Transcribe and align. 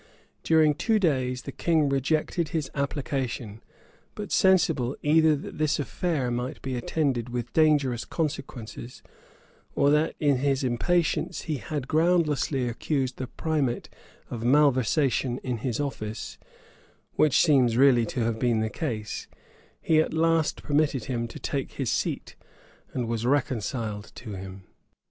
During 0.41 0.73
two 0.73 0.97
days 0.97 1.43
the 1.43 1.51
king 1.51 1.87
rejected 1.87 2.47
his 2.49 2.71
application: 2.73 3.61
but 4.15 4.31
sensible, 4.31 4.95
either 5.03 5.35
that 5.35 5.59
this 5.59 5.77
affair 5.77 6.31
might 6.31 6.59
be 6.63 6.75
attended 6.75 7.29
with 7.29 7.53
dangerous 7.53 8.03
consequences, 8.03 9.03
or 9.75 9.91
that 9.91 10.15
in 10.19 10.37
his 10.37 10.63
impatience 10.63 11.41
he 11.41 11.57
had 11.57 11.87
groundlessly 11.87 12.67
accused 12.67 13.17
the 13.17 13.27
primate 13.27 13.89
of 14.31 14.43
malversation 14.43 15.37
in 15.43 15.57
his 15.57 15.79
office, 15.79 16.39
which 17.13 17.39
seems 17.39 17.77
really 17.77 18.07
to 18.07 18.21
have 18.21 18.39
been 18.39 18.59
the 18.59 18.71
case, 18.71 19.27
he 19.83 19.99
at 19.99 20.15
last 20.15 20.63
permitted 20.63 21.03
him 21.05 21.27
to 21.27 21.37
take 21.39 21.73
his 21.73 21.91
seat, 21.91 22.35
and 22.91 23.07
was 23.07 23.23
reconciled 23.27 24.11
to 24.15 24.31
him. 24.33 24.63